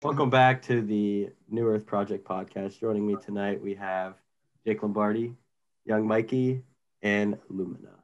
[0.00, 2.78] Welcome back to the New Earth Project podcast.
[2.78, 4.14] Joining me tonight, we have
[4.64, 5.34] Jake Lombardi,
[5.84, 6.62] Young Mikey,
[7.02, 7.96] and Lumina.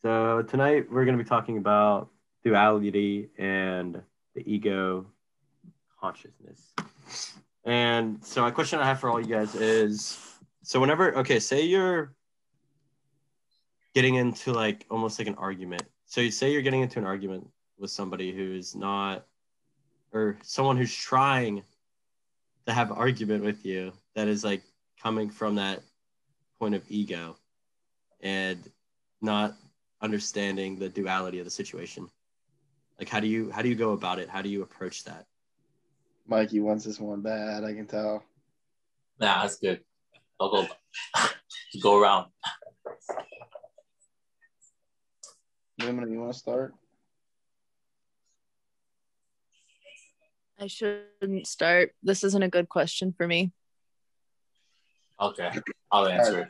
[0.00, 2.10] So tonight we're going to be talking about
[2.44, 4.00] duality and
[4.36, 5.04] the ego
[6.00, 6.72] consciousness.
[7.64, 10.16] And so my question I have for all you guys is
[10.62, 12.14] so whenever okay, say you're
[13.96, 15.82] getting into like almost like an argument.
[16.06, 17.50] So you say you're getting into an argument
[17.80, 19.24] with somebody who's not
[20.12, 21.62] or someone who's trying
[22.66, 24.62] to have argument with you that is like
[25.02, 25.80] coming from that
[26.58, 27.36] point of ego
[28.20, 28.70] and
[29.22, 29.54] not
[30.02, 32.08] understanding the duality of the situation
[32.98, 35.26] like how do you how do you go about it how do you approach that
[36.30, 38.22] Mikey wants this one bad, I can tell.
[39.18, 39.80] Nah, that's good.
[40.38, 40.68] I'll go
[41.82, 42.26] go around.
[45.80, 46.72] Lumina, you want to start?
[50.60, 51.94] I shouldn't start.
[52.02, 53.52] This isn't a good question for me.
[55.18, 55.50] Okay,
[55.90, 56.48] I'll answer it.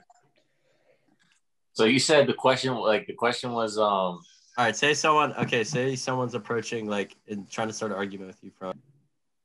[1.72, 4.20] So you said the question, like the question was, um,
[4.58, 8.26] all right say someone okay say someone's approaching like and trying to start an argument
[8.26, 8.76] with you from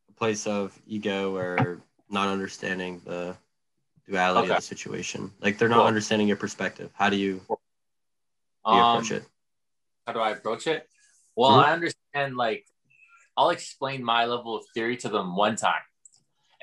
[0.10, 3.38] a place of ego or not understanding the
[4.08, 4.56] duality Okay.
[4.56, 5.88] of the situation like they're not Cool.
[5.88, 9.24] understanding your perspective how do you, how do you um, approach it
[10.08, 10.90] how do I approach it?
[11.36, 11.66] Well, Mhm.
[11.66, 12.36] I understand.
[12.36, 12.68] Like,
[13.38, 15.86] I'll explain my level of theory to them one time,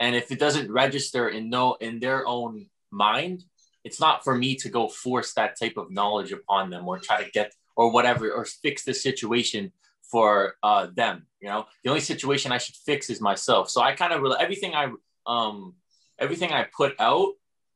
[0.00, 3.44] and if it doesn't register in no in their own mind,
[3.84, 7.22] it's not for me to go force that type of knowledge upon them or try
[7.22, 11.26] to get or whatever or fix the situation for uh, them.
[11.40, 13.70] You know, the only situation I should fix is myself.
[13.70, 14.92] So I kind of re- everything I
[15.26, 15.74] um
[16.18, 17.32] everything I put out,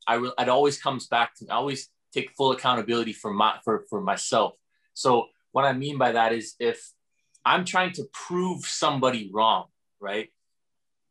[0.07, 3.85] I re- it always comes back to I always take full accountability for my for
[3.89, 4.55] for myself.
[4.95, 6.93] So what I mean by that is if
[7.47, 9.67] I'm trying to prove somebody wrong,
[10.01, 10.31] right?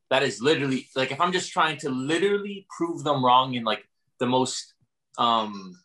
[0.09, 3.87] That is literally like if I'm just trying to literally prove them wrong in like
[4.19, 4.73] the most
[5.17, 5.79] um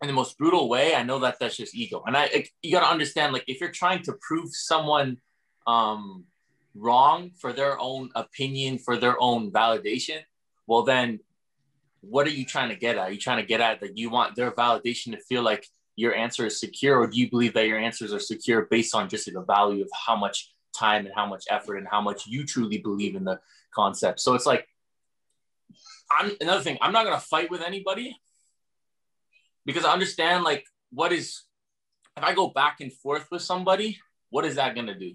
[0.00, 2.04] in the most brutal way, I know that that's just ego.
[2.06, 5.18] And I like, you got to understand like if you're trying to prove someone
[5.66, 6.24] um
[6.76, 10.20] wrong for their own opinion, for their own validation,
[10.68, 11.18] well then
[12.00, 13.08] what are you trying to get at?
[13.08, 15.66] Are you trying to get at that you want their validation to feel like
[15.96, 19.08] your answer is secure, or do you believe that your answers are secure based on
[19.08, 22.44] just the value of how much time and how much effort and how much you
[22.44, 23.40] truly believe in the
[23.74, 24.20] concept?
[24.20, 24.66] So it's like,
[26.10, 26.78] I'm another thing.
[26.80, 28.16] I'm not gonna fight with anybody
[29.64, 31.42] because I understand like what is
[32.16, 33.98] if I go back and forth with somebody,
[34.30, 35.14] what is that gonna do?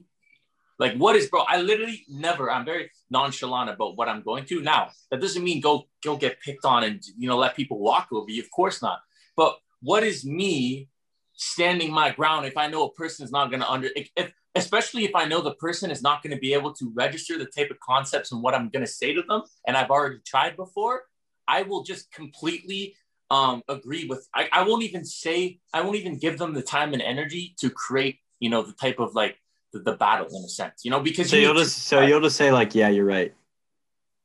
[0.79, 1.41] Like, what is, bro?
[1.41, 2.49] I literally never.
[2.49, 4.61] I'm very nonchalant about what I'm going to.
[4.61, 8.07] Now, that doesn't mean go go get picked on and you know let people walk
[8.13, 8.41] over you.
[8.41, 9.01] Of course not.
[9.35, 10.87] But what is me
[11.33, 15.05] standing my ground if I know a person is not going to under, if, especially
[15.05, 17.71] if I know the person is not going to be able to register the type
[17.71, 21.03] of concepts and what I'm going to say to them, and I've already tried before,
[21.47, 22.95] I will just completely
[23.31, 24.27] um, agree with.
[24.33, 25.59] I, I won't even say.
[25.73, 28.17] I won't even give them the time and energy to create.
[28.39, 29.37] You know the type of like
[29.73, 30.81] the, the battle in a sense.
[30.83, 33.05] You know because so you you'll need just so you'll just say like yeah you're
[33.05, 33.33] right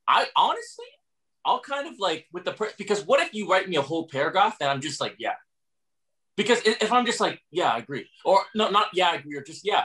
[0.06, 0.86] I honestly,
[1.44, 4.06] I'll kind of like with the per- because what if you write me a whole
[4.08, 5.34] paragraph and I'm just like, yeah.
[6.36, 9.42] Because if I'm just like, yeah, I agree, or no, not yeah, I agree, or
[9.42, 9.84] just yeah,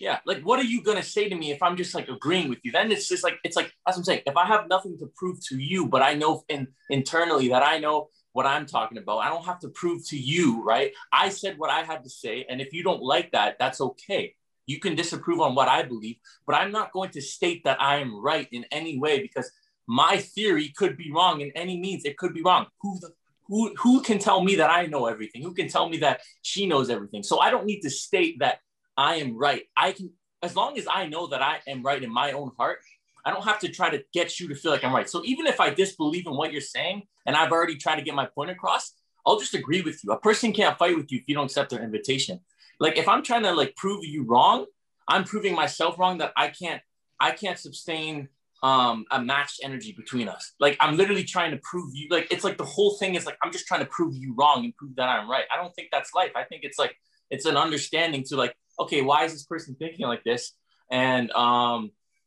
[0.00, 0.18] yeah.
[0.26, 2.72] Like, what are you gonna say to me if I'm just like agreeing with you?
[2.72, 5.38] Then it's just like it's like as I'm saying, if I have nothing to prove
[5.46, 9.28] to you, but I know in internally that I know what I'm talking about, I
[9.28, 10.92] don't have to prove to you, right?
[11.12, 14.34] I said what I had to say, and if you don't like that, that's okay.
[14.66, 17.98] You can disapprove on what I believe, but I'm not going to state that I
[17.98, 19.50] am right in any way because
[19.86, 22.04] my theory could be wrong in any means.
[22.04, 22.66] It could be wrong.
[22.80, 23.10] Who the
[23.48, 25.42] who who can tell me that I know everything?
[25.42, 27.22] Who can tell me that she knows everything?
[27.22, 28.60] So I don't need to state that
[28.96, 29.64] I am right.
[29.76, 30.10] I can
[30.42, 32.78] as long as I know that I am right in my own heart,
[33.24, 35.08] I don't have to try to get you to feel like I'm right.
[35.08, 38.14] So even if I disbelieve in what you're saying and I've already tried to get
[38.14, 38.92] my point across,
[39.26, 40.12] I'll just agree with you.
[40.12, 42.40] A person can't fight with you if you don't accept their invitation.
[42.78, 44.66] Like if I'm trying to like prove you wrong,
[45.08, 46.82] I'm proving myself wrong that I can't
[47.18, 48.28] I can't sustain
[48.66, 50.44] um a matched energy between us.
[50.64, 53.38] Like I'm literally trying to prove you like it's like the whole thing is like
[53.42, 55.44] I'm just trying to prove you wrong and prove that I'm right.
[55.52, 56.32] I don't think that's life.
[56.34, 56.94] I think it's like
[57.34, 60.42] it's an understanding to like okay, why is this person thinking like this?
[60.90, 61.80] And um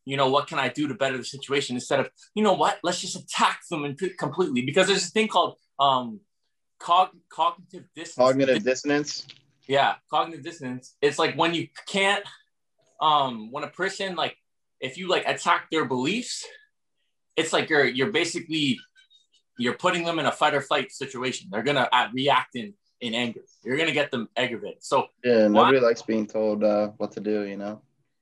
[0.05, 2.79] you know what can I do to better the situation instead of you know what
[2.83, 6.21] let's just attack them and completely because there's this thing called um
[6.79, 9.27] cog- cognitive dissonance Cognitive dissonance.
[9.67, 12.23] yeah cognitive dissonance it's like when you can't
[13.01, 14.35] um when a person like
[14.79, 16.45] if you like attack their beliefs
[17.35, 18.79] it's like you're you're basically
[19.57, 23.13] you're putting them in a fight or flight situation they're gonna uh, react in in
[23.13, 27.19] anger you're gonna get them aggravated so Yeah, nobody likes being told uh, what to
[27.21, 27.81] do, you know?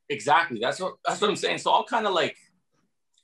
[0.09, 0.59] exactly.
[0.61, 1.57] That's what that's what I'm saying.
[1.59, 2.35] So I'll kind of like,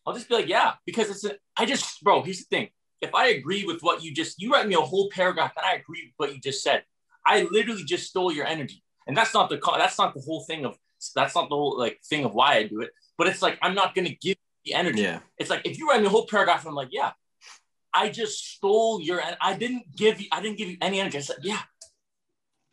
[0.06, 2.24] I'll just be like, yeah, because it's a, I just, bro.
[2.24, 2.70] Here's the thing.
[3.02, 5.76] If I agree with what you just, you write me a whole paragraph and I
[5.76, 6.84] agree with what you just said.
[7.26, 10.66] I literally just stole your energy, and that's not the that's not the whole thing
[10.66, 10.78] of
[11.16, 12.92] that's not the whole like thing of why I do it.
[13.18, 15.02] But it's like I'm not gonna give the energy.
[15.02, 15.20] Yeah.
[15.38, 17.12] It's like if you write me a whole paragraph, I'm like, yeah,
[17.94, 19.22] I just stole your.
[19.42, 20.28] I didn't give you.
[20.32, 21.18] I didn't give you any energy.
[21.18, 21.60] I said, yeah.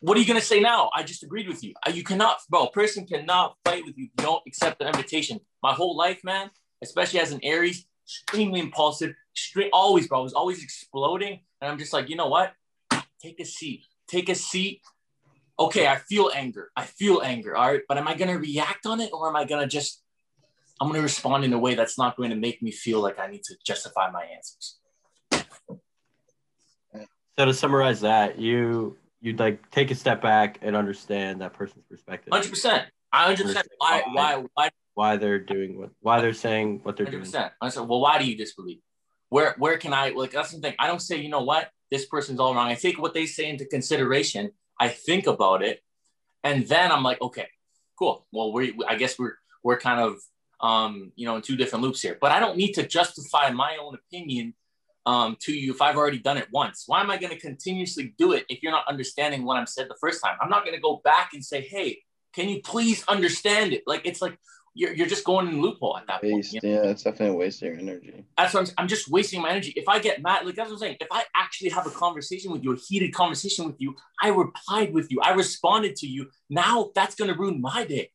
[0.01, 0.91] What are you gonna say now?
[0.95, 1.75] I just agreed with you.
[1.87, 2.65] Uh, You cannot, bro.
[2.65, 4.05] A person cannot fight with you.
[4.05, 5.41] You don't accept an invitation.
[5.63, 6.51] My whole life, man,
[6.83, 9.15] especially as an Aries, extremely impulsive.
[9.35, 10.21] Straight, always, bro.
[10.21, 12.55] I was always exploding, and I'm just like, you know what?
[13.23, 13.85] Take a seat.
[14.09, 14.81] Take a seat.
[15.59, 16.71] Okay, I feel anger.
[16.75, 17.55] I feel anger.
[17.55, 20.03] All right, but am I gonna react on it, or am I gonna just?
[20.81, 23.27] I'm gonna respond in a way that's not going to make me feel like I
[23.27, 24.79] need to justify my answers.
[27.39, 31.85] So to summarize that, you you'd like take a step back and understand that person's
[31.89, 32.89] perspective, Hundred percent.
[33.13, 37.19] I understand why why why why they're doing what, why they're saying what they're hundred
[37.19, 37.25] doing.
[37.25, 37.53] percent.
[37.61, 38.81] I said, well, why do you disbelieve?
[39.29, 40.75] Where where can I like that's the thing.
[40.79, 42.69] I don't say, you know what, this person's all wrong.
[42.69, 44.51] I take what they say into consideration.
[44.79, 45.83] I think about it,
[46.43, 47.49] and then I'm like, okay,
[47.99, 48.27] cool.
[48.33, 50.17] Well, we I guess we're we're kind of
[50.63, 52.19] um, you know, in two different loops here.
[52.21, 54.55] But I don't need to justify my own opinion
[55.07, 56.85] um, to you if I've already done it once.
[56.87, 59.89] Why am I going to continuously do it if you're not understanding what I'm said
[59.89, 60.37] the first time?
[60.41, 62.03] I'm not going to go back and say, hey,
[62.35, 63.83] can you please understand it?
[63.87, 64.39] Like it's like
[64.75, 66.53] you're, you're just going in a loophole at that point.
[66.53, 66.83] You know?
[66.83, 68.25] Yeah, it's definitely a waste of your energy.
[68.37, 69.73] That's what I'm, I'm just wasting my energy.
[69.75, 70.97] If I get mad, like that's what I'm saying.
[71.01, 74.93] If I actually have a conversation with you, a heated conversation with you, I replied
[74.93, 76.29] with you, I responded to you.
[76.49, 78.13] Now that's gonna ruin my day.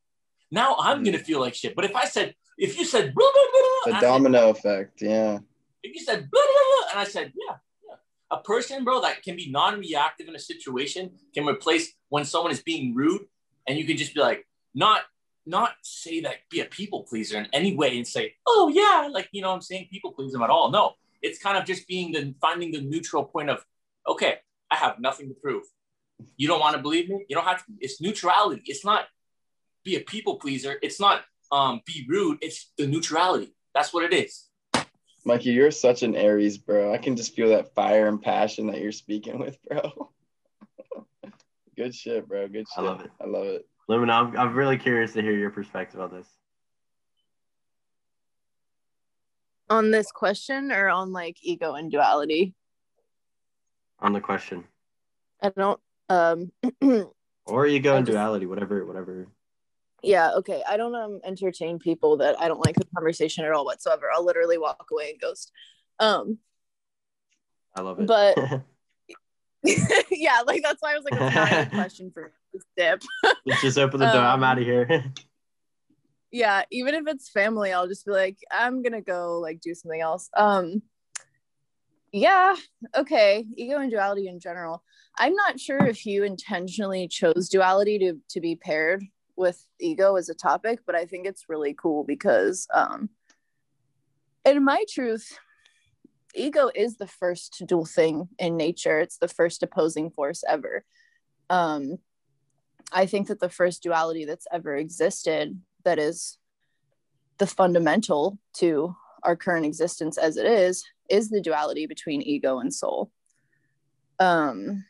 [0.55, 1.25] Now I'm gonna mm.
[1.25, 1.75] feel like shit.
[1.75, 5.01] But if I said, if you said, blah, blah, blah, The I said, domino effect.
[5.01, 5.39] Yeah.
[5.83, 7.95] if you said blah, blah, blah, and I said, yeah, yeah.
[8.31, 12.61] A person, bro, that can be non-reactive in a situation can replace when someone is
[12.61, 13.25] being rude,
[13.67, 15.01] and you can just be like, not
[15.45, 19.27] not say that be a people pleaser in any way and say, oh yeah, like
[19.33, 20.71] you know what I'm saying, people please them at all.
[20.71, 23.59] No, it's kind of just being the finding the neutral point of,
[24.07, 24.35] okay,
[24.71, 25.63] I have nothing to prove.
[26.37, 27.25] You don't want to believe me?
[27.27, 27.73] You don't have to.
[27.81, 28.61] It's neutrality.
[28.65, 29.05] It's not
[29.85, 30.75] be a people pleaser.
[30.81, 31.21] It's not
[31.51, 32.39] um be rude.
[32.41, 33.53] It's the neutrality.
[33.73, 34.49] That's what it is.
[35.23, 36.93] Mikey, you're such an Aries, bro.
[36.93, 40.11] I can just feel that fire and passion that you're speaking with, bro.
[41.77, 42.47] Good shit, bro.
[42.47, 42.77] Good shit.
[42.77, 42.83] I shit.
[42.85, 43.11] love it.
[43.21, 43.65] I love it.
[43.87, 46.27] Lumina, I'm, I'm really curious to hear your perspective on this.
[49.69, 52.53] On this question or on like ego and duality?
[53.99, 54.63] On the question,
[55.41, 55.79] I don't
[56.09, 56.51] um
[57.45, 59.27] or ego I and just- duality, whatever, whatever.
[60.05, 60.61] Yeah, okay.
[60.67, 64.07] I don't um entertain people that I don't like the conversation at all whatsoever.
[64.13, 65.51] I'll literally walk away and ghost.
[65.99, 66.37] Um
[67.75, 68.07] I love it.
[68.07, 68.37] But-
[70.11, 73.01] yeah, like that's why I was like, that's not a question for this dip.
[73.47, 74.21] Let's just open the door.
[74.21, 75.11] I'm Um, out of here.
[76.31, 80.01] yeah even if it's family i'll just be like i'm gonna go like do something
[80.01, 80.81] else um
[82.11, 82.55] yeah
[82.95, 84.83] okay ego and duality in general
[85.17, 89.03] i'm not sure if you intentionally chose duality to to be paired
[89.37, 93.09] with ego as a topic but i think it's really cool because um
[94.45, 95.37] in my truth
[96.35, 98.99] ego is the first dual thing in nature.
[98.99, 100.83] It's the first opposing force ever.
[101.49, 101.97] Um
[102.91, 106.37] i think that the first duality that's ever existed that is
[107.39, 112.73] the fundamental to our current existence as it is is the duality between ego and
[112.73, 113.11] soul.
[114.19, 114.85] Um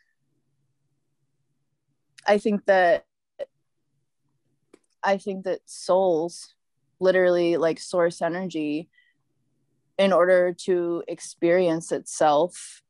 [2.28, 3.06] i think that
[5.06, 6.56] i think that souls
[7.00, 8.90] literally like source energy
[9.98, 12.82] in order to experience itself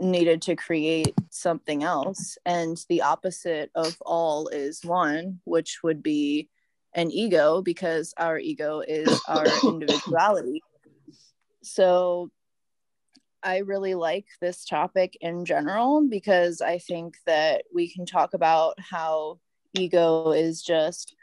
[0.00, 6.48] needed to create something else and the opposite of all is one which would be
[6.94, 10.62] an ego because our ego is our individuality.
[11.62, 12.30] So
[13.42, 18.78] I really like this topic in general because I think that we can talk about
[18.78, 19.38] how
[19.74, 21.14] ego is just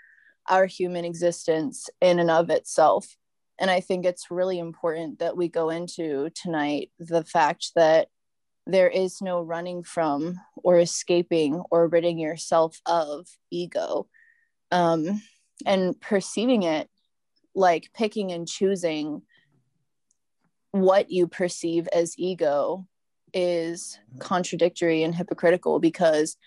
[0.48, 3.16] our human existence in and of itself.
[3.60, 8.08] And I think it's really important that we go into tonight the fact that
[8.66, 14.08] there is no running from or escaping or ridding yourself of ego.
[14.72, 15.22] Um,
[15.66, 16.90] and perceiving it
[17.56, 19.24] like picking and choosing
[20.72, 22.86] what you perceive as ego
[23.34, 26.38] is contradictory and hypocritical because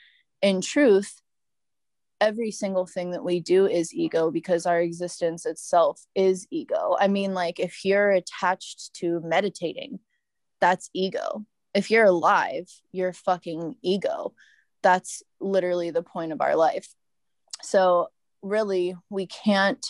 [0.40, 1.19] in truth
[2.20, 6.96] every single thing that we do is ego because our existence itself is ego.
[7.00, 9.98] I mean like if you're attached to meditating
[10.60, 11.46] that's ego.
[11.74, 14.34] If you're alive you're fucking ego.
[14.82, 16.88] That's literally the point of our life.
[17.62, 18.08] So
[18.42, 19.84] really we can't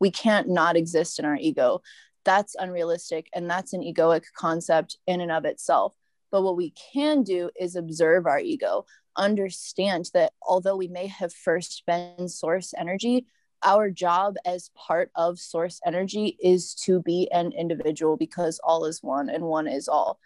[0.00, 1.82] we can't not exist in our ego.
[2.24, 5.94] That's unrealistic and that's an egoic concept in and of itself.
[6.32, 8.86] But what we can do is observe our ego
[9.16, 13.26] understand that although we may have first been source energy
[13.62, 19.02] our job as part of source energy is to be an individual because all is
[19.02, 20.18] one and one is all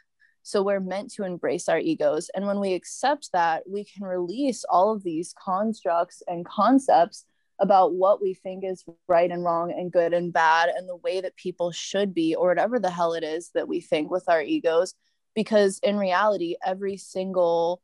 [0.47, 2.29] so we're meant to embrace our egos.
[2.35, 7.25] And when we accept that, we can release all of these constructs and concepts
[7.61, 11.23] about what we think is right and wrong and good and bad and the way
[11.23, 14.43] that people should be or whatever the hell it is that we think with our
[14.43, 14.95] egos
[15.35, 17.81] because in reality every single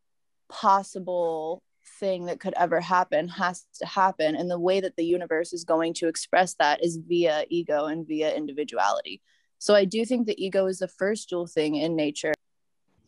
[0.50, 1.62] possible
[1.99, 4.35] thing that could ever happen has to happen.
[4.35, 8.07] And the way that the universe is going to express that is via ego and
[8.07, 9.23] via individuality.
[9.59, 12.35] So i do think the ego is the first dual thing in nature.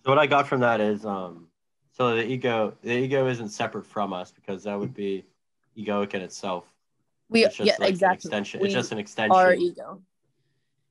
[0.04, 1.48] So what I got from that is, um,
[1.92, 5.24] so the ego, the ego isn't separate from us because that would be
[5.76, 6.64] egoic in itself.
[7.28, 8.16] we It's just yeah like an exactly.
[8.16, 8.60] extension.
[8.60, 9.36] we it's just an extension.
[9.36, 10.02] our ego.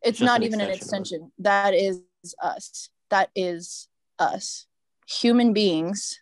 [0.01, 1.31] It's, just not an even an extension extension.
[1.39, 2.01] That is
[2.41, 2.89] us.
[3.09, 4.65] That is us.
[5.07, 6.19] Human beings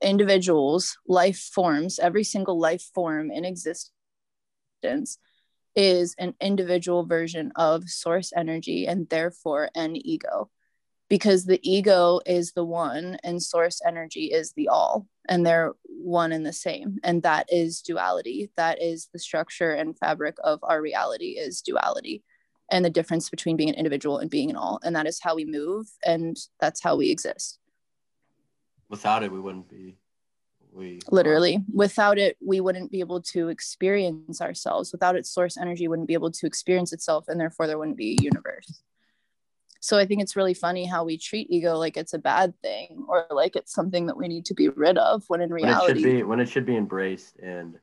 [0.00, 3.90] individuals life forms every single life form in existence
[5.74, 10.50] is an individual version of source energy and therefore an ego.
[11.08, 16.32] Because the ego is the one and source energy is the all and they're one
[16.32, 16.98] and the same.
[17.02, 18.50] And that is duality.
[18.56, 22.24] That is the structure and fabric of our reality is duality
[22.70, 24.80] and the difference between being an individual and being an all.
[24.82, 27.58] And that is how we move and that's how we exist
[28.88, 29.96] Without it, we wouldn't be.
[30.72, 35.88] We literally without it we wouldn't be able to experience ourselves without its source energy
[35.88, 38.82] wouldn't be able to experience itself and therefore there wouldn't be a universe
[39.80, 43.02] so i think it's really funny how we treat ego like it's a bad thing
[43.08, 45.62] or like it's something that we need to be rid of when in when it
[45.62, 47.78] should reality be when it should be embraced and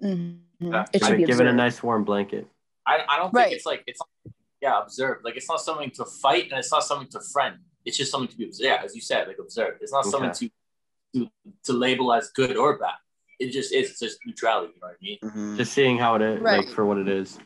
[0.00, 0.38] Mhm.
[0.60, 0.84] Yeah.
[0.92, 2.46] it should given, be given a nice warm blanket.
[2.86, 3.52] I, I don't think Right.
[3.52, 4.00] it's like it's
[4.60, 7.96] yeah observed like it's not something to fight and it's not something to friend it's
[7.96, 10.50] just something to be observed yeah as you said like observed it's not something to,
[11.14, 11.30] to
[11.64, 12.94] to label as good or bad
[13.38, 15.56] it just is it's just neutrality you know what I mean Mhm.
[15.56, 16.58] Just seeing how it is, Right.
[16.66, 17.38] like for what it is.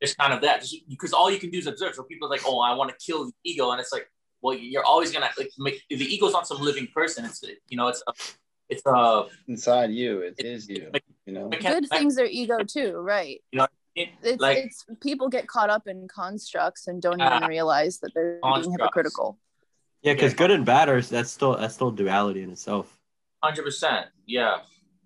[0.00, 2.42] it's kind of that because all you can do is observe so people are like
[2.46, 4.10] oh I want to kill the ego and it's like
[4.42, 7.88] well you're always gonna like make, the ego's not some living person it's you know
[7.88, 8.12] it's a
[8.68, 10.90] it's a Inside you, it is you.
[11.26, 11.48] You know.
[11.48, 13.40] good things are ego too right
[13.96, 18.12] it- it's, like it's people get caught up in constructs and don't even realize that
[18.14, 19.38] they're being hypocritical
[20.02, 20.38] Yeah, because Yeah.
[20.38, 22.98] good and bad are that's still that's still duality in itself.
[23.42, 24.58] Hundred percent, yeah.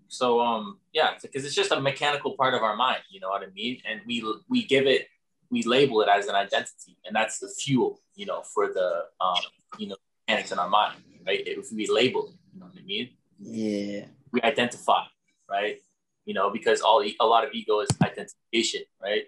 [0.09, 3.43] So um, yeah, because it's just a mechanical part of our mind, you know what
[3.43, 3.81] I mean?
[3.85, 5.09] And we we give it,
[5.51, 9.43] we label it as an identity, and that's the fuel, you know, for the um,
[9.79, 9.97] you know,
[10.29, 10.97] mechanics in our mind,
[11.27, 11.43] right?
[11.47, 13.11] If we label it, you know what I mean?
[13.41, 14.05] Yeah.
[14.31, 15.03] We identify,
[15.51, 15.79] right?
[16.25, 19.25] You know, because all a lot of ego is identification, right?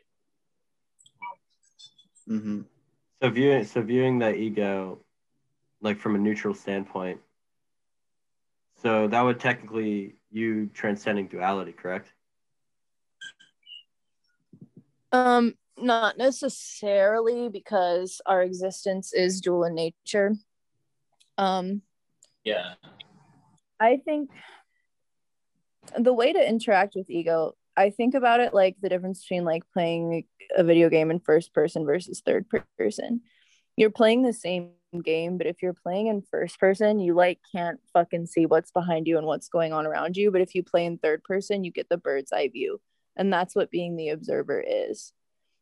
[2.28, 2.62] Mm-hmm.
[3.22, 5.00] So viewing so viewing the ego
[5.86, 7.20] like from a neutral standpoint.
[8.82, 12.12] So that would technically you transcending duality, correct?
[15.12, 20.34] Um, not necessarily because our existence is dual in nature.
[21.38, 21.82] Um,
[22.44, 22.74] Yeah,
[23.80, 24.30] I think
[25.98, 29.62] the way to interact with ego, I think about it like the difference between like
[29.72, 30.24] playing
[30.56, 32.46] a video game in first person versus third
[32.78, 33.20] person.
[33.76, 34.70] You're playing the same
[35.02, 39.06] game, but if you're playing in first person, you like can't fucking see what's behind
[39.06, 40.30] you and what's going on around you.
[40.30, 42.80] But if you play in third person, you get the bird's eye view.
[43.16, 45.12] And that's what being the observer is.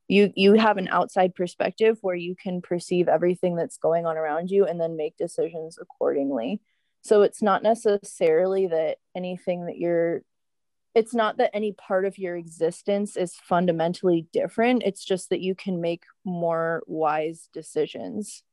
[0.08, 4.50] You you have an outside perspective where you can perceive everything that's going on around
[4.50, 6.60] you and then make decisions accordingly.
[7.02, 10.22] So it's not necessarily that anything that you're
[10.94, 14.84] it's not that any part of your existence is fundamentally different.
[14.84, 18.44] It's just that you can make more wise decisions.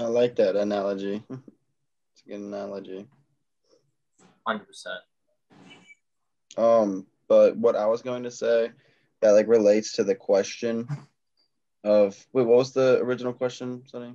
[0.00, 1.22] I like that analogy.
[2.12, 3.06] It's a good analogy.
[4.46, 5.00] hundred percent.
[6.56, 8.70] Um, but what I was going to say
[9.20, 10.88] that like relates to the question
[11.84, 14.14] of wait, what was the original question, Sonny?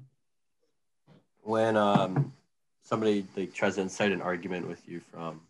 [1.43, 2.33] When um
[2.81, 5.41] somebody like tries to incite an argument with you from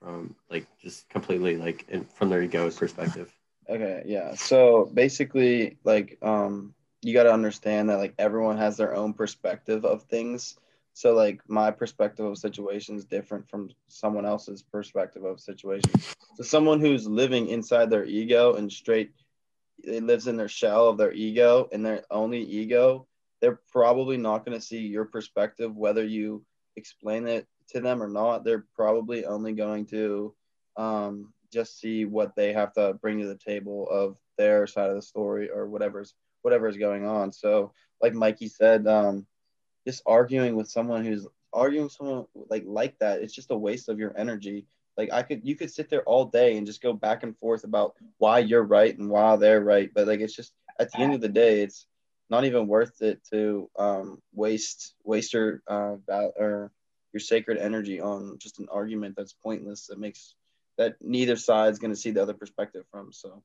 [0.00, 3.32] from like just completely like in, from their ego's perspective.
[3.68, 4.34] Okay, yeah.
[4.34, 9.84] So basically, like, um, you got to understand that like everyone has their own perspective
[9.84, 10.56] of things.
[10.92, 16.14] So like my perspective of situations different from someone else's perspective of situations.
[16.36, 19.12] So someone who's living inside their ego and straight,
[19.82, 23.06] it lives in their shell of their ego and their only ego.
[23.40, 26.44] They're probably not going to see your perspective, whether you
[26.76, 28.44] explain it to them or not.
[28.44, 30.34] They're probably only going to
[30.76, 34.96] um, just see what they have to bring to the table of their side of
[34.96, 37.32] the story or whatever's whatever is going on.
[37.32, 39.26] So, like Mikey said, um,
[39.86, 43.88] just arguing with someone who's arguing with someone like like that, it's just a waste
[43.88, 44.66] of your energy.
[44.96, 47.64] Like I could, you could sit there all day and just go back and forth
[47.64, 51.14] about why you're right and why they're right, but like it's just at the end
[51.14, 51.86] of the day, it's
[52.28, 56.72] not even worth it to um, waste waste your uh, val- or
[57.12, 60.34] your sacred energy on just an argument that's pointless that makes
[60.78, 63.12] that neither side's going to see the other perspective from.
[63.12, 63.42] So,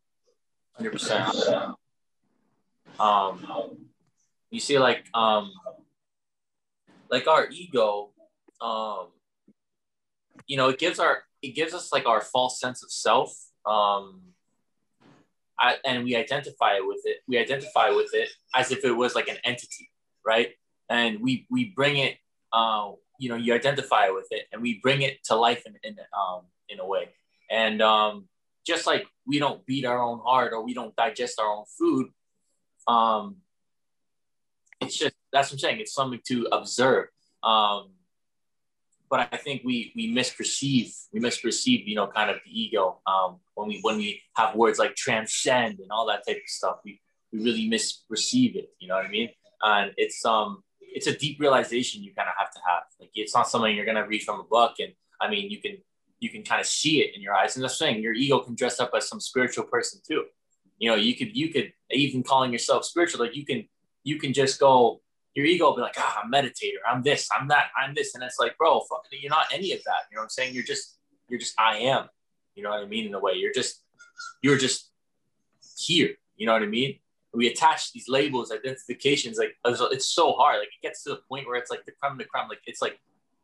[0.73, 1.75] hundred percent.
[2.99, 3.45] Um,
[4.51, 5.51] you see, like, um,
[7.09, 8.11] like our ego,
[8.61, 9.07] um,
[10.47, 13.35] you know, it gives our it gives us like our false sense of self.
[13.65, 14.21] Um,
[15.59, 17.17] I, and we identify with it.
[17.27, 19.89] We identify with it as if it was like an entity,
[20.25, 20.49] right?
[20.89, 22.17] And we we bring it.
[22.51, 25.97] Uh, you know, you identify with it, and we bring it to life in in
[26.17, 27.09] um in a way.
[27.49, 28.27] And um,
[28.65, 32.07] just like we don't beat our own heart or we don't digest our own food,
[32.87, 33.37] um,
[34.81, 35.79] it's just that's what I'm saying.
[35.79, 37.07] It's something to observe.
[37.43, 37.89] Um,
[39.09, 43.37] but I think we we misperceive we misperceive you know kind of the ego um,
[43.53, 46.77] when we when we have words like transcend and all that type of stuff.
[46.83, 47.01] We
[47.31, 48.69] we really misperceive it.
[48.79, 49.29] You know what I mean?
[49.61, 52.83] And it's um it's a deep realization you kind of have to have.
[52.99, 54.75] Like it's not something you're gonna read from a book.
[54.79, 55.77] And I mean you can
[56.19, 57.55] you can kind of see it in your eyes.
[57.55, 60.25] And that's thing, your ego can dress up as some spiritual person too.
[60.77, 63.67] You know, you could you could even calling yourself spiritual, like you can
[64.03, 65.01] you can just go
[65.35, 68.15] your ego will be like, ah, I'm a meditator, I'm this, I'm that, I'm this.
[68.15, 70.03] And it's like, bro, you're not any of that.
[70.09, 70.55] You know what I'm saying?
[70.55, 72.07] You're just, you're just I am.
[72.55, 73.05] You know what I mean?
[73.05, 73.83] In a way, you're just,
[74.41, 74.91] you're just
[75.77, 76.11] here.
[76.37, 76.99] You know what I mean?
[77.33, 80.59] We attach these labels, identifications, like it's so hard.
[80.59, 82.81] Like it gets to the point where it's like the crumb de crumb, like it's
[82.81, 82.97] like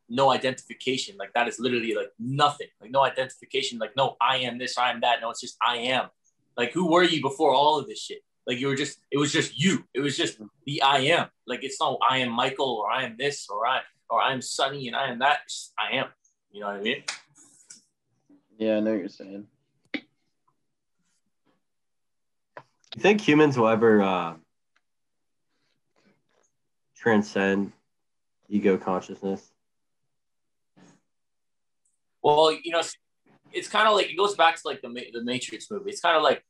[0.08, 1.18] no identification.
[1.18, 2.68] Like that is literally like nothing.
[2.80, 3.80] Like no identification.
[3.80, 5.20] Like no, I am this, I am that.
[5.20, 6.08] No, it's just I am.
[6.56, 8.22] Like who were you before all of this shit?
[8.48, 9.86] Like you were just, it was just you.
[9.94, 11.28] It was just the I am.
[11.48, 14.88] Like it's not I am Michael or I am this or I or I'm Sunny
[14.88, 15.40] and I am that.
[15.78, 16.08] I am.
[16.52, 17.04] You know what I mean?
[18.58, 19.48] Yeah, I know what you're saying.
[22.96, 24.34] You think humans will ever uh,
[26.98, 27.72] transcend
[28.50, 29.50] ego consciousness?
[32.22, 32.82] Well, you know,
[33.54, 35.90] it's kind of like it goes back to like the the Matrix movie.
[35.90, 36.44] It's kind of like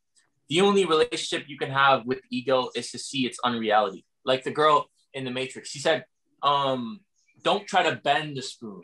[0.51, 4.03] the only relationship you can have with ego is to see its unreality.
[4.25, 6.03] Like the girl in the Matrix, she said,
[6.43, 6.99] um,
[7.41, 8.81] "Don't try to bend the spoon.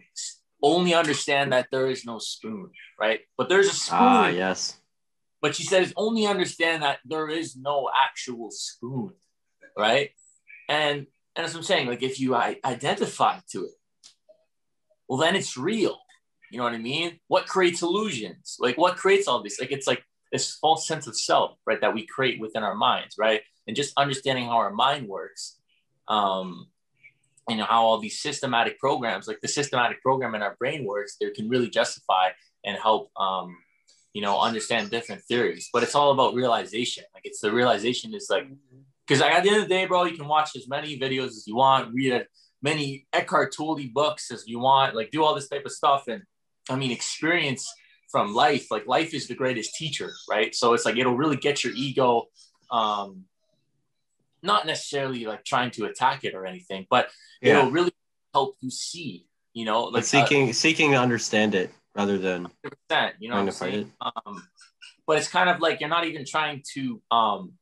[0.63, 3.19] Only understand that there is no spoon, right?
[3.37, 3.99] But there's a spoon.
[3.99, 4.79] Ah, yes.
[5.41, 9.11] But she says, only understand that there is no actual spoon,
[9.77, 10.11] right?
[10.69, 13.75] And and as I'm saying, like if you I, identify to it,
[15.09, 15.99] well, then it's real
[16.49, 17.19] you know what I mean?
[17.27, 18.57] What creates illusions?
[18.59, 19.59] Like what creates all this?
[19.59, 21.79] Like it's like this false sense of self, right?
[21.81, 23.41] That we create within our minds, right?
[23.67, 25.57] And just understanding how our mind works,
[26.07, 26.67] um,
[27.49, 31.29] and how all these systematic programs, like the systematic program in our brain works, they
[31.31, 32.29] can really justify
[32.65, 33.57] and help, um,
[34.13, 35.69] you know, understand different theories.
[35.71, 37.05] But it's all about realization.
[37.13, 38.47] Like it's the realization is like,
[39.07, 41.45] because at the end of the day, bro, you can watch as many videos as
[41.47, 42.23] you want, read as
[42.61, 46.23] many Eckhart Tolle books as you want, like do all this type of stuff, and
[46.69, 47.71] I mean, experience
[48.09, 50.55] from life, like life is the greatest teacher, right?
[50.55, 52.27] So it's like it'll really get your ego,
[52.71, 53.25] um,
[54.41, 57.09] not necessarily like trying to attack it or anything, but
[57.41, 57.59] yeah.
[57.59, 57.91] it'll really
[58.33, 62.47] help you see, you know, like seeking uh, seeking to understand it rather than
[63.19, 63.87] you know, trying to fight it.
[63.99, 64.47] Um,
[65.05, 67.53] but it's kind of like you're not even trying to um,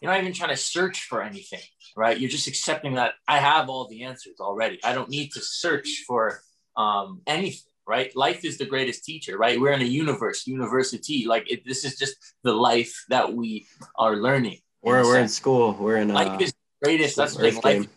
[0.00, 1.60] you're not even trying to search for anything,
[1.96, 2.18] right?
[2.18, 4.78] You're just accepting that I have all the answers already.
[4.84, 6.40] I don't need to search for
[6.76, 8.14] um, anything right?
[8.14, 9.60] Life is the greatest teacher, right?
[9.60, 11.26] We're in a universe, university.
[11.26, 14.58] Like it, this is just the life that we are learning.
[14.80, 15.76] We're, we're in school.
[15.78, 17.16] We're in life is greatest.
[17.16, 17.82] That's the thing.
[17.82, 17.88] Life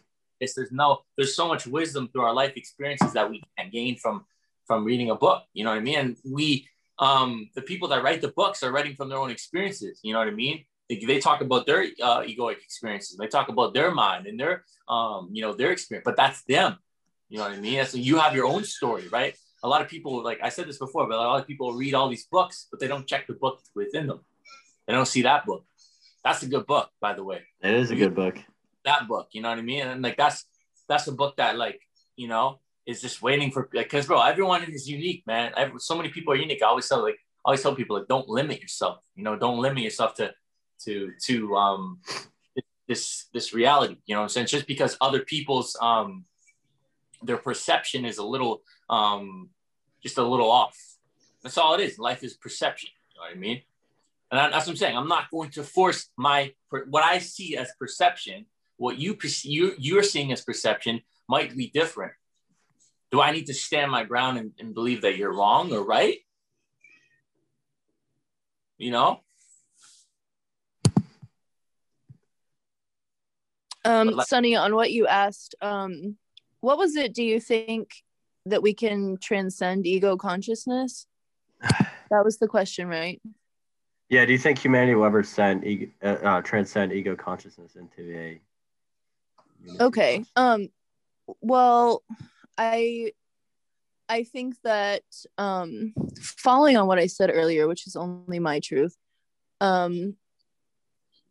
[0.42, 3.96] is, there's no there's so much wisdom through our life experiences that we can gain
[3.96, 4.26] from
[4.68, 5.44] from reading a book.
[5.54, 6.00] You know what I mean?
[6.00, 10.00] And we um the people that write the books are writing from their own experiences.
[10.04, 10.66] You know what I mean?
[10.90, 13.16] They, they talk about their uh, egoic experiences.
[13.16, 16.72] They talk about their mind and their um you know their experience, but that's them.
[17.30, 17.86] You know what I mean?
[17.86, 19.36] So you have your own story, right?
[19.64, 21.94] A lot of people, like I said this before, but a lot of people read
[21.94, 24.20] all these books, but they don't check the book within them.
[24.86, 25.66] They don't see that book.
[26.24, 27.42] That's a good book, by the way.
[27.62, 28.38] It is a good book.
[28.84, 29.88] That book, you know what I mean?
[29.88, 30.46] And like that's
[30.90, 31.80] that's a book that like
[32.18, 35.54] you know is just waiting for like because bro, everyone is unique, man.
[35.56, 36.62] Every, so many people are unique.
[36.62, 39.00] I always tell like I always tell people like don't limit yourself.
[39.16, 40.34] You know, don't limit yourself to
[40.84, 42.02] to to um
[42.88, 43.96] this this reality.
[44.06, 44.48] You know what I'm saying?
[44.48, 46.26] Just because other people's um
[47.24, 49.50] their perception is a little um
[50.02, 50.78] just a little off
[51.42, 52.00] That's all it is.
[52.00, 52.90] Life is perception.
[53.10, 53.62] You know what I mean?
[54.32, 54.98] And that's what I'm saying.
[54.98, 56.54] I'm not going to force my
[56.90, 58.46] what I see as perception.
[58.78, 62.14] What you you you're seeing as perception might be different.
[63.12, 66.18] Do I need to stand my ground and, and believe that you're wrong or right?
[68.80, 69.20] You know.
[73.86, 76.18] Um, on what you asked, um,
[76.64, 77.14] what was it?
[77.14, 77.92] Do you think
[78.46, 81.08] that we can transcend ego consciousness?
[81.62, 83.22] that was the question, right?
[84.08, 84.26] Yeah.
[84.26, 88.42] Do you think humanity will ever send ego, uh, uh, transcend ego consciousness into a?
[89.82, 90.24] Okay.
[90.38, 90.70] Um.
[91.42, 92.02] Well,
[92.58, 93.12] I
[94.08, 95.04] I think that
[95.38, 98.96] um, following on what I said earlier, which is only my truth,
[99.60, 100.16] um,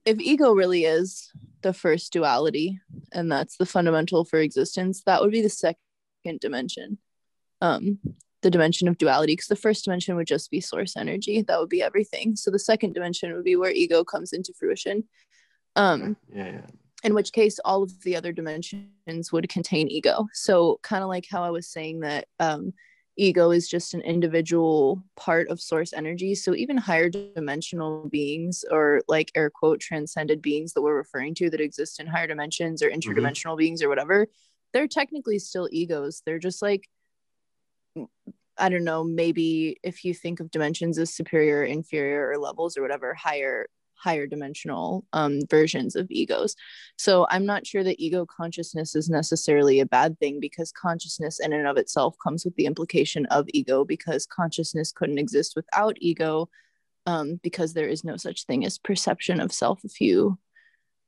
[0.04, 1.30] if ego really is
[1.62, 2.80] the first duality
[3.12, 6.98] and that's the fundamental for existence, that would be the second dimension,
[7.60, 7.98] um,
[8.42, 9.32] the dimension of duality.
[9.32, 12.36] Because the first dimension would just be source energy, that would be everything.
[12.36, 15.04] So the second dimension would be where ego comes into fruition.
[15.76, 16.66] Um, yeah, yeah
[17.02, 21.26] in which case all of the other dimensions would contain ego so kind of like
[21.30, 22.72] how i was saying that um,
[23.16, 29.02] ego is just an individual part of source energy so even higher dimensional beings or
[29.06, 32.88] like air quote transcended beings that we're referring to that exist in higher dimensions or
[32.88, 32.98] mm-hmm.
[32.98, 33.58] interdimensional mm-hmm.
[33.58, 34.26] beings or whatever
[34.72, 36.88] they're technically still egos they're just like
[38.56, 42.82] i don't know maybe if you think of dimensions as superior inferior or levels or
[42.82, 43.66] whatever higher
[44.02, 46.56] higher dimensional um, versions of egos.
[46.96, 51.52] So I'm not sure that ego consciousness is necessarily a bad thing because consciousness in
[51.52, 56.48] and of itself comes with the implication of ego because consciousness couldn't exist without ego
[57.06, 60.38] um, because there is no such thing as perception of self if you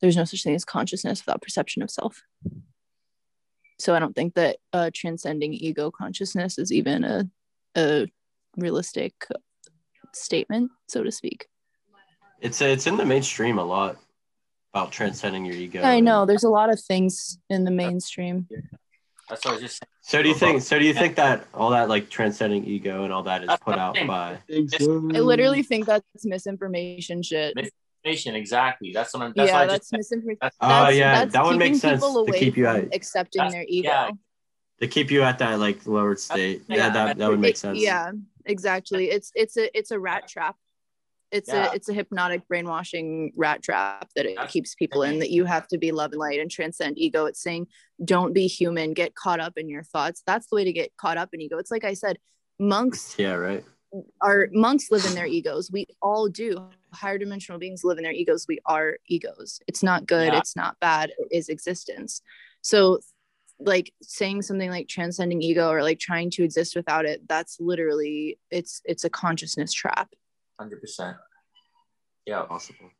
[0.00, 2.22] there's no such thing as consciousness without perception of self
[3.78, 7.28] so i don't think that uh, transcending ego consciousness is even a,
[7.76, 8.06] a
[8.56, 9.14] realistic
[10.12, 11.46] statement so to speak
[12.44, 13.96] it's it's in the mainstream a lot
[14.72, 15.82] about transcending your ego.
[15.82, 16.26] I know.
[16.26, 18.46] There's a lot of things in the mainstream.
[19.28, 19.88] That's what I was just saying.
[20.02, 20.62] So do you think?
[20.62, 23.78] So do you think that all that like transcending ego and all that is put
[23.78, 24.38] out by?
[24.50, 27.54] I literally think that's misinformation shit.
[27.56, 28.92] Misinformation, exactly.
[28.92, 29.32] That's what I'm.
[29.34, 30.50] That's yeah, that's misinformation.
[30.60, 33.88] Oh yeah, that would make sense to keep you at accepting their ego.
[33.88, 34.10] Yeah.
[34.80, 36.64] To keep you at that like lowered state.
[36.68, 37.78] Yeah, yeah that, that would make sense.
[37.78, 38.10] Yeah,
[38.44, 39.08] exactly.
[39.08, 40.56] It's it's a it's a rat trap
[41.30, 41.70] it's yeah.
[41.70, 45.66] a it's a hypnotic brainwashing rat trap that it keeps people in that you have
[45.68, 47.26] to be love and light and transcend ego.
[47.26, 47.66] It's saying
[48.04, 50.22] don't be human get caught up in your thoughts.
[50.26, 51.58] That's the way to get caught up in ego.
[51.58, 52.18] It's like i said
[52.60, 53.64] monks yeah right.
[54.20, 55.70] our monks live in their egos.
[55.70, 56.62] We all do.
[56.92, 58.46] Higher dimensional beings live in their egos.
[58.48, 59.60] We are egos.
[59.66, 60.32] It's not good.
[60.32, 60.38] Yeah.
[60.38, 61.10] it's not bad.
[61.18, 62.22] It is existence.
[62.62, 63.00] So
[63.58, 68.38] like saying something like transcending ego or like trying to exist without it that's literally
[68.50, 70.12] it's it's a consciousness trap
[70.58, 71.16] Hundred percent.
[72.26, 72.42] Yeah.
[72.42, 72.90] Possible.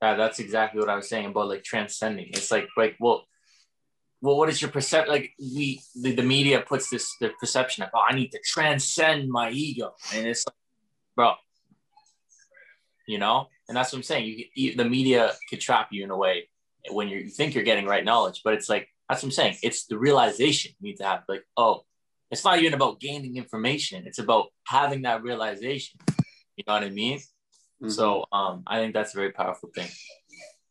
[0.00, 2.28] Yeah, that's exactly what I was saying about like transcending.
[2.28, 3.26] It's like like well,
[4.20, 5.12] well, what is your perception?
[5.12, 9.28] Like we the, the media puts this the perception of oh, I need to transcend
[9.28, 10.54] my ego, and it's like,
[11.16, 11.34] bro,
[13.08, 14.26] you know, and that's what I'm saying.
[14.26, 16.48] You, you the media could trap you in a way
[16.90, 19.56] when you think you're getting right knowledge, but it's like that's what I'm saying.
[19.64, 21.24] It's the realization you need to have.
[21.28, 21.82] Like, oh,
[22.30, 24.06] it's not even about gaining information.
[24.06, 25.98] It's about having that realization.
[26.58, 27.18] You know what I mean?
[27.18, 27.90] Mm-hmm.
[27.90, 29.88] So um, I think that's a very powerful thing.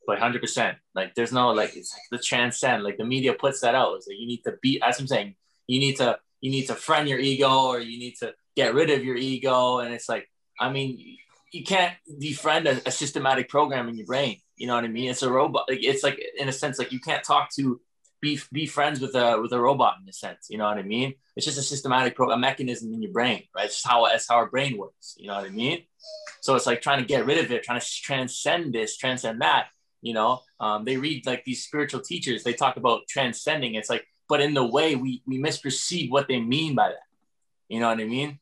[0.06, 2.84] But hundred percent, like there's no like it's like the transcend.
[2.84, 3.96] Like the media puts that out.
[3.96, 4.82] It's like you need to be.
[4.82, 8.16] As I'm saying, you need to you need to friend your ego, or you need
[8.20, 9.80] to get rid of your ego.
[9.80, 11.18] And it's like, I mean,
[11.54, 14.38] you can't defriend a, a systematic program in your brain.
[14.58, 15.10] You know what I mean?
[15.10, 15.66] It's a robot.
[15.70, 17.80] Like it's like in a sense, like you can't talk to
[18.22, 20.48] be be friends with a with a robot in a sense.
[20.50, 21.14] You know what I mean?
[21.36, 23.66] It's just a systematic mechanism in your brain, right?
[23.66, 25.16] It's how it's how our brain works.
[25.18, 25.84] You know what I mean?
[26.42, 29.68] So it's like trying to get rid of it, trying to transcend this, transcend that.
[30.02, 32.44] You know, um, they read like these spiritual teachers.
[32.44, 33.76] They talk about transcending.
[33.76, 37.08] It's like, but in the way we we misperceive what they mean by that.
[37.68, 38.40] You know what I mean?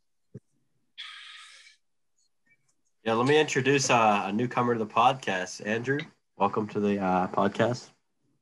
[3.03, 5.99] Yeah, let me introduce uh, a newcomer to the podcast, Andrew.
[6.37, 7.89] Welcome to the uh, podcast.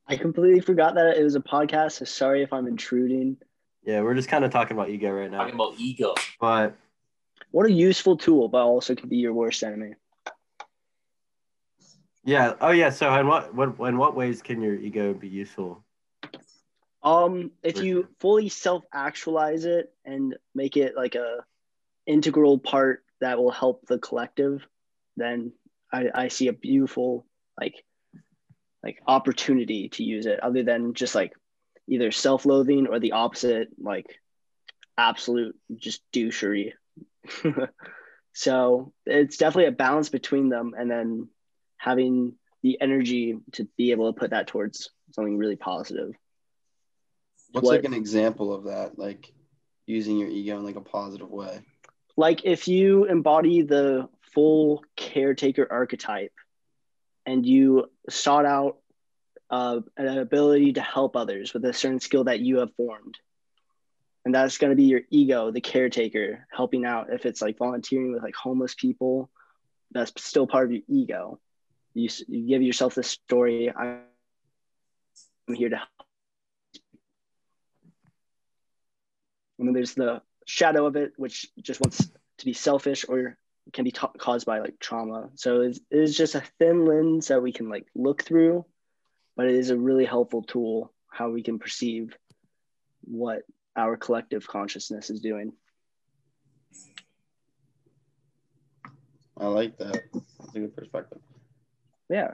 [0.07, 1.93] I completely forgot that it was a podcast.
[1.93, 3.37] So sorry if I'm intruding.
[3.83, 5.39] Yeah, we're just kind of talking about ego right now.
[5.39, 6.13] Talking about ego.
[6.39, 6.75] But
[7.51, 9.95] what a useful tool, but also could be your worst enemy.
[12.23, 12.53] Yeah.
[12.61, 12.89] Oh, yeah.
[12.89, 15.83] So, in what what in what ways can your ego be useful?
[17.03, 21.43] Um, if you fully self actualize it and make it like a
[22.07, 24.65] integral part that will help the collective,
[25.17, 25.51] then
[25.91, 27.25] I, I see a beautiful
[27.59, 27.83] like
[28.83, 31.33] like opportunity to use it other than just like
[31.87, 34.19] either self-loathing or the opposite like
[34.97, 36.73] absolute just douchery
[38.33, 41.27] so it's definitely a balance between them and then
[41.77, 46.11] having the energy to be able to put that towards something really positive.
[47.51, 48.97] What's What- like an example of that?
[48.97, 49.31] Like
[49.85, 51.61] using your ego in like a positive way.
[52.15, 56.31] Like if you embody the full caretaker archetype
[57.25, 58.77] and you sought out
[59.49, 63.17] uh, an ability to help others with a certain skill that you have formed.
[64.25, 67.12] And that's going to be your ego, the caretaker, helping out.
[67.12, 69.29] If it's like volunteering with like homeless people,
[69.91, 71.39] that's still part of your ego.
[71.93, 73.99] You, you give yourself the story I'm
[75.53, 75.89] here to help.
[79.59, 83.38] And then there's the shadow of it, which just wants to be selfish or
[83.71, 85.30] can be ta- caused by like trauma.
[85.36, 88.65] So it's, it's just a thin lens that we can like look through,
[89.36, 92.17] but it is a really helpful tool how we can perceive
[93.04, 93.43] what
[93.76, 95.54] our collective consciousness is doing.
[99.38, 100.04] I like that.
[100.13, 101.19] That's a good perspective.
[102.10, 102.32] Yeah.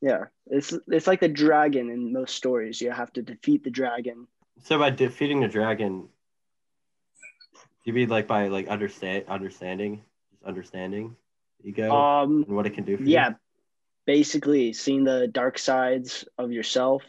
[0.00, 0.24] Yeah.
[0.46, 2.80] It's it's like the dragon in most stories.
[2.80, 4.26] You have to defeat the dragon.
[4.64, 6.08] So by defeating the dragon,
[7.84, 10.02] you mean like by like understand understanding,
[10.40, 11.16] just understanding
[11.62, 13.34] ego Um and what it can do for you, yeah.
[14.06, 17.04] Basically seeing the dark sides of yourself,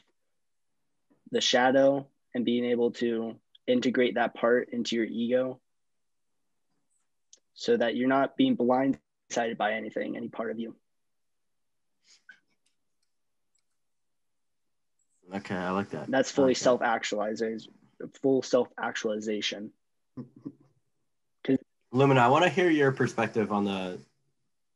[1.31, 5.59] the shadow, and being able to integrate that part into your ego
[7.53, 10.75] so that you're not being blindsided by anything, any part of you.
[15.29, 15.37] you?
[15.37, 16.11] Okay, I like that.
[16.11, 16.59] That's fully Okay.
[16.59, 17.73] self actualization,
[18.21, 19.71] full self actualization.
[21.91, 23.99] Lumina, I want to hear your perspective on the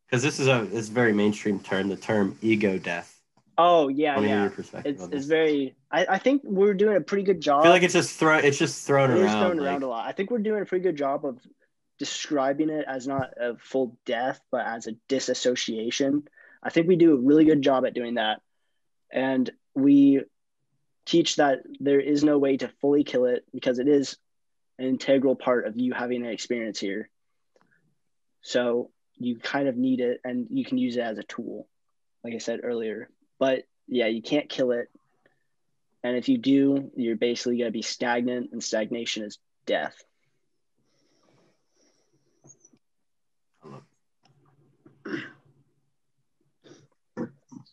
[0.08, 3.12] because this is a a very mainstream term, the term ego death.
[3.58, 4.41] Oh yeah, yeah.
[4.41, 5.75] your perspective It's it's very.
[5.89, 7.62] I, I think we're doing a pretty good job.
[7.62, 8.43] I feel like it's just thrown.
[8.43, 9.45] It's just thrown It is around.
[9.45, 10.08] thrown like- around a lot.
[10.08, 11.39] I think we're doing a pretty good job of
[11.97, 16.23] describing it as not a full death, but as a disassociation.
[16.62, 18.41] I think we do a really good job at doing that.
[19.12, 20.23] And we
[21.06, 24.17] teach that there is no way to fully kill it because it is
[24.77, 27.09] an integral part of you having an experience here.
[28.41, 31.67] So you kind of need it and you can use it as a tool,
[32.23, 33.09] like I said earlier.
[33.39, 34.89] But yeah, you can't kill it.
[36.03, 40.03] And if you do, you're basically going to be stagnant, and stagnation is death.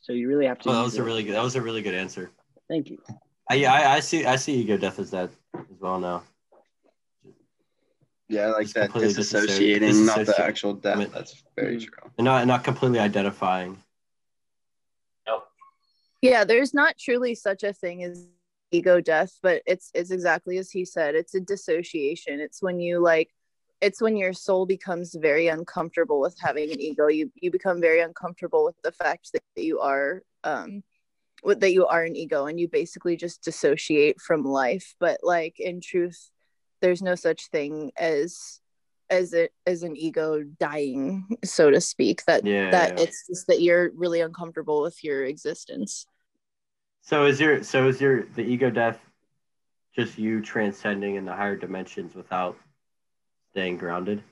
[0.00, 0.70] So you really have to.
[0.70, 1.04] Oh, that was a it.
[1.04, 1.34] really good.
[1.34, 2.30] That was a really good answer.
[2.68, 2.98] Thank you.
[3.50, 4.24] I, yeah, I, I see.
[4.24, 6.22] I see ego death as that as well now.
[8.32, 10.96] Yeah, like Just that completely disassociating, not the actual death.
[10.96, 11.84] I mean- That's very Mhm.
[11.86, 12.10] true.
[12.16, 13.72] And not not completely identifying.
[15.26, 15.44] Nope.
[16.22, 18.26] Yeah, there's not truly such a thing as
[18.70, 21.14] ego death, but it's it's exactly as he said.
[21.14, 22.40] It's a dissociation.
[22.40, 23.30] It's when you like
[23.82, 27.08] it's when your soul becomes very uncomfortable with having an ego.
[27.08, 30.82] You you become very uncomfortable with the fact that you are um
[31.42, 34.94] with that you are an ego and you basically just dissociate from life.
[34.98, 36.30] But like in truth,
[36.82, 38.60] there's no such thing as
[39.08, 42.24] as it as an ego dying, so to speak.
[42.26, 42.70] That Yeah.
[42.70, 46.06] that it's just that you're really uncomfortable with your existence.
[47.00, 49.00] So is your so is your the ego death
[49.96, 52.58] just you transcending in the higher dimensions without
[53.52, 54.22] staying grounded?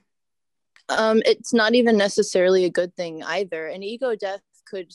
[0.89, 4.93] um it's not even necessarily a good thing either an ego death could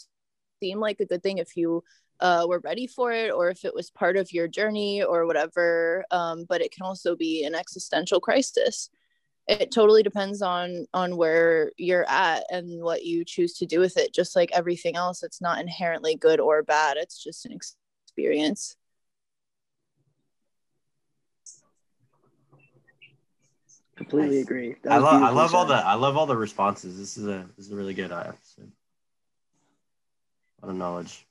[0.62, 1.84] seem like a good thing if you
[2.20, 6.04] uh, were ready for it or if it was part of your journey or whatever
[6.12, 8.90] um, but it can also be an existential crisis
[9.48, 13.98] it totally depends on on where you're at and what you choose to do with
[13.98, 18.76] it just like everything else it's not inherently good or bad it's just an experience
[23.96, 24.46] Completely Nice.
[24.46, 24.76] agree.
[24.84, 25.78] That I love I beautifully love all said.
[25.78, 26.98] the I love all the responses.
[26.98, 28.72] This is a this is a really good uh, episode.
[30.62, 31.26] A lot of knowledge.